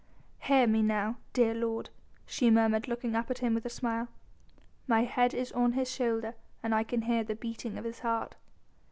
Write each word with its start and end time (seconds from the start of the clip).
"Near 0.49 0.65
me 0.65 0.81
now, 0.81 1.17
dear 1.31 1.53
Lord," 1.53 1.91
she 2.25 2.49
murmured 2.49 2.87
looking 2.87 3.15
up 3.15 3.29
at 3.29 3.37
him 3.37 3.53
with 3.53 3.67
a 3.67 3.69
smile; 3.69 4.07
"my 4.87 5.03
head 5.03 5.31
is 5.35 5.51
on 5.51 5.73
his 5.73 5.91
shoulder 5.91 6.33
and 6.63 6.73
I 6.73 6.81
can 6.83 7.03
hear 7.03 7.23
the 7.23 7.35
beating 7.35 7.77
of 7.77 7.85
his 7.85 7.99
heart." 7.99 8.33